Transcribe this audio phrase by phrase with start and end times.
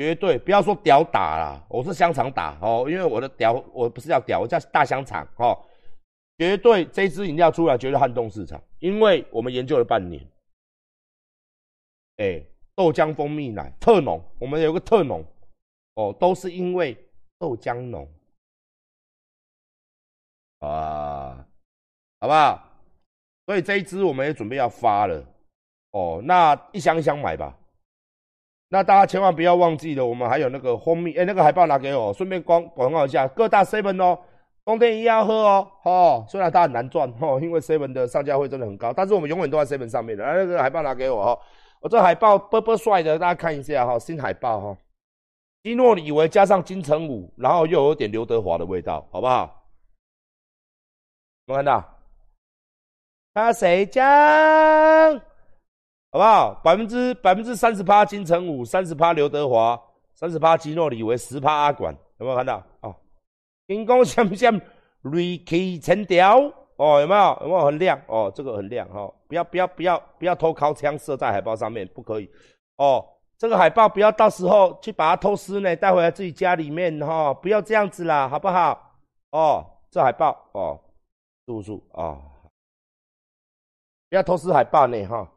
[0.00, 5.54] 绝对不要说屌打啦，我是香肠打哦，因为我的屌我不是叫屌，我叫大香肠哦。
[6.38, 10.26] 绝对这支饮料出来绝对撼动市场，因为我们研究了半年。
[12.16, 12.42] 哎，
[12.74, 15.22] 豆浆蜂蜜奶特浓，我们有个特浓
[15.96, 16.96] 哦，都是因为
[17.38, 18.08] 豆浆浓
[20.60, 21.46] 啊，
[22.20, 22.66] 好不好？
[23.44, 25.22] 所以这一支我们也准备要发了
[25.90, 27.54] 哦，那一箱一箱买吧。
[28.72, 34.16] 那大家千万不要忘记了，我们还有那个蜂蜜，哎，那个海报拿给我，顺便光广告一下，各大 seven 哦，
[34.64, 40.24] 冬天一样喝哦，哦，虽然它很难赚哦，因为 seven 的上架会真的很高，但是我们永远都在 seven 上面的。
[40.24, 41.38] 那个海报拿给我哦，
[41.80, 44.78] 我这海报波波帅的，大家看一下哈，新海报哈，
[45.64, 49.64] 基诺里维加上金城武，然后又有点刘德华的味道，好不好？
[51.46, 51.84] 有看到？
[53.34, 55.20] 他谁讲？
[56.12, 56.54] 好不好？
[56.64, 59.80] 百分之百分之三十八金城武，三十八刘德华，
[60.14, 62.60] 三十八基诺里维，十八阿管，有没有看到？
[62.80, 62.94] 哦，
[63.66, 64.60] 荧光像不像
[65.02, 66.38] 瑞奇成条？
[66.76, 67.38] 哦，有没有？
[67.42, 68.00] 有没有很亮？
[68.08, 69.08] 哦，这个很亮哈！
[69.28, 72.28] 不要不要不要不要偷靠枪射在海报上面，不可以。
[72.76, 73.06] 哦，
[73.38, 78.96] 这个海报不要到时候去把它偷师呢，带回来自己家里面哈，不要这样子啦，好不好？
[79.30, 80.80] 哦，这海报哦，
[81.46, 82.18] 叔叔啊，
[84.08, 85.30] 不要偷撕海报呢哈。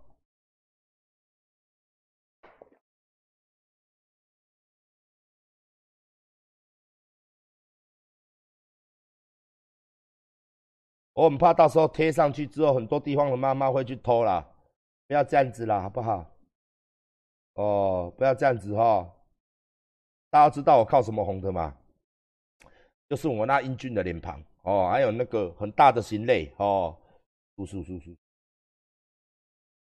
[11.14, 14.44] 我很怕到时候贴上去之后，很多地方的妈妈会去偷啦，
[15.08, 16.26] 不要这样子啦，好不好？
[17.54, 19.14] 哦，不要这样子哈。
[20.32, 21.78] 大家知道我靠什么红的吗？
[23.08, 26.98] 就是我那英俊的脸庞哦，还有那个很大的心泪哦。
[27.56, 28.16] 叔叔叔叔，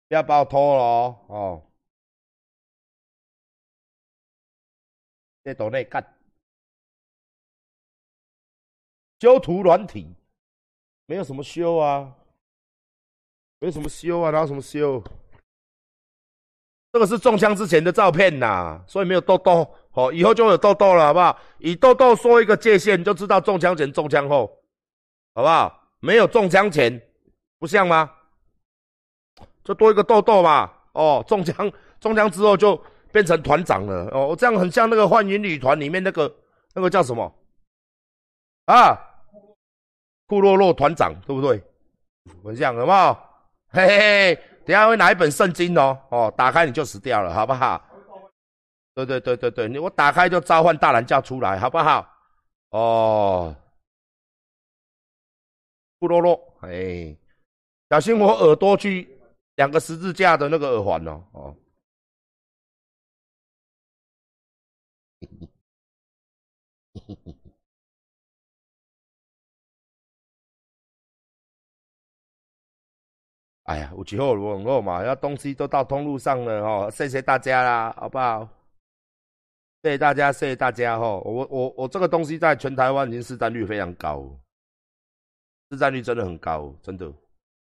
[0.08, 1.26] 不要把我偷了哦。
[1.28, 1.62] 哦，
[5.44, 6.02] 在岛内干
[9.20, 10.16] 修图软体。
[11.08, 12.14] 没有什么修啊，
[13.60, 15.02] 没什么修啊，哪有什么修？
[16.92, 19.74] 这个是中枪之前的照片呐，所以没有痘痘。
[19.92, 21.40] 好，以后就有痘痘了，好不好？
[21.60, 24.62] 以痘痘说一个界限，你就知道中枪前、中枪后，
[25.34, 25.90] 好不好？
[26.00, 27.02] 没有中枪前，
[27.58, 28.12] 不像吗？
[29.64, 30.72] 就多一个痘痘嘛。
[30.92, 32.80] 哦，中枪，中枪之后就
[33.14, 34.10] 变成团长了。
[34.12, 36.36] 哦，这样很像那个幻影旅团里面那个
[36.74, 37.34] 那个叫什么
[38.66, 39.07] 啊？
[40.28, 41.62] 库洛洛团长对不对？
[42.44, 43.24] 很像，好不好？
[43.70, 47.82] 嘿嘿嘿，等下会拿一本圣经哦，哦，打开你就死掉了，好不好？
[48.94, 52.06] 对对对对对，你我打开就召唤大蓝教出来，好不好？
[52.72, 53.56] 哦，
[56.00, 57.16] 库洛洛，哎，
[57.90, 59.08] 小心我耳朵去
[59.56, 61.56] 两个十字架的那个耳环哦，哦。
[73.68, 75.04] 哎呀，有几号网络嘛？
[75.04, 78.48] 要东西都到通路上了哦，谢谢大家啦，好不好？
[79.84, 81.06] 谢谢大家，谢谢大家哈！
[81.06, 84.26] 我我我这个东西在全台湾已经市占率非常高，
[85.70, 87.14] 市占率真的很高，真的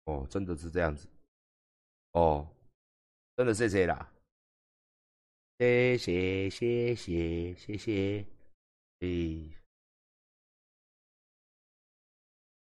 [0.05, 1.07] 哦，真的是这样子
[2.11, 2.47] 哦，
[3.35, 4.07] 真的谢谢啦，
[5.57, 8.25] 谢谢谢谢谢谢，
[8.99, 9.51] 诶。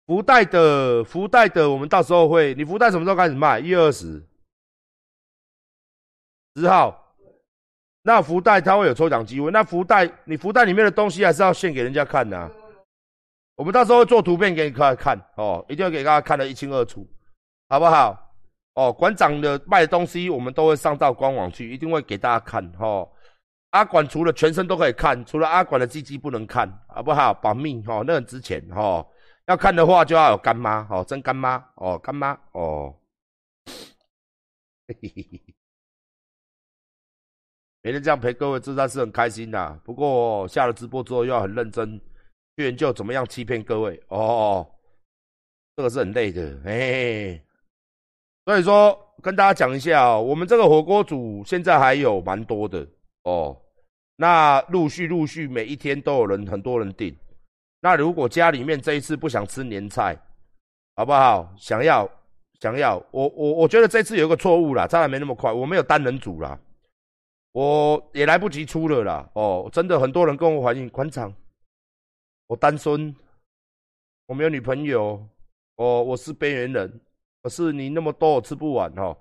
[0.10, 2.56] 福袋的福袋的，我们到时候会。
[2.56, 3.60] 你福袋什么时候开始卖？
[3.60, 4.20] 一月二十，
[6.56, 7.14] 十号。
[8.02, 9.52] 那福袋它会有抽奖机会。
[9.52, 12.52] 那福袋，你福袋里面的东西还是要献给人家看的。
[13.56, 17.08] 我们到时候会做图片给你看看哦，一定要给大家看得一清二楚，
[17.68, 18.18] 好不好？
[18.74, 23.08] 哦，馆长的卖的东西我们都会上到官网去，一定会给大家看哦。
[23.70, 27.32] 阿管除了全身都可以看，除了阿管的鸡鸡不能看，好不好？
[27.32, 29.06] 保密哦，那很值钱哦。
[29.50, 32.96] 要看的话，就要有干妈哦，真干妈哦，干妈哦。
[34.88, 35.56] 嘿嘿嘿嘿，
[37.82, 39.82] 每天这样陪各位，自然是很开心的。
[39.84, 42.00] 不过下了直播之后，又要很认真
[42.58, 44.70] 去研究怎么样欺骗各位哦。
[45.76, 47.44] 这个是很累的，哎。
[48.46, 52.88] 所以说，跟大家讲一下哦，我们这个火锅组现在还有蛮多的
[53.24, 53.60] 哦。
[54.16, 57.18] 那陆续陆续，每一天都有人，很多人订。
[57.82, 60.18] 那如果家里面这一次不想吃年菜，
[60.96, 61.54] 好不好？
[61.58, 62.10] 想要
[62.60, 66.60] 想要，我我我觉得这次有一个错误啦，当然没那么快，我没有单人组啦，
[67.54, 69.30] 我也来不及出了啦。
[69.34, 71.34] 哦，真的很多人跟我反映，馆长，
[72.48, 73.16] 我单身，
[74.28, 75.26] 我没有女朋友，
[75.78, 77.02] 哦，我是边缘人，
[77.42, 79.18] 可是你那么多我吃不完哦，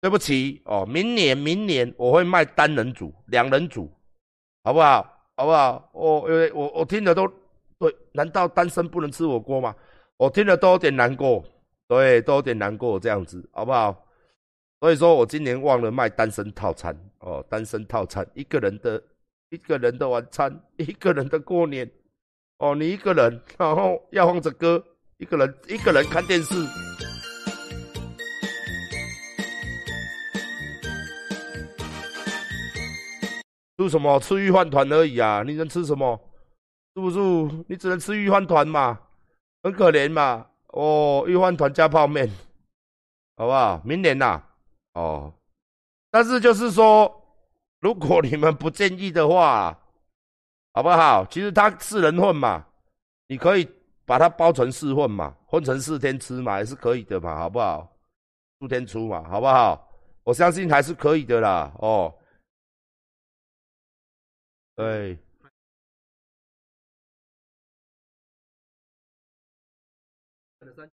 [0.00, 3.90] 对不起哦，明年明年我会卖单人组、两人组。
[4.62, 5.02] 好不好？
[5.36, 5.88] 好不好？
[5.94, 7.26] 我因为我我听了都
[7.80, 9.74] 对，难道单身不能吃火锅吗？
[10.18, 11.42] 我听了都有点难过，
[11.88, 14.06] 对，都有点难过这样子，好不好？
[14.80, 19.02] 所以说我今年忘了卖单身套餐哦，单身套餐一个人的
[19.48, 21.90] 一个人的晚餐， 一个人的过年
[22.58, 24.84] 哦，你一个人，然后要放着歌，
[25.16, 26.54] 一个人一个人看电视。
[33.78, 34.20] 吃什么？
[34.20, 35.42] 吃玉饭团而已啊！
[35.46, 36.20] 你能吃什么？
[37.08, 37.64] 是不是？
[37.68, 39.00] 你只能吃玉饭团嘛，
[39.62, 40.46] 很可怜嘛。
[40.68, 42.28] 哦，玉饭团加泡面，
[43.36, 43.80] 好不好？
[43.84, 44.42] 明年呐，
[44.92, 45.32] 哦。
[46.10, 47.10] 但是就是说，
[47.80, 49.78] 如果你们不建议的话，
[50.72, 51.24] 好不好？
[51.26, 52.66] 其实它四人份嘛，
[53.28, 53.68] 你可以
[54.04, 57.90] 把它包成四份嘛，分成四天吃嘛，也是可以的嘛，好不好？
[58.60, 59.88] 四天出嘛，好不好？
[60.22, 62.14] 我相信还是可以的啦，哦。
[64.76, 65.18] 对，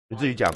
[0.10, 0.52] 你自己讲。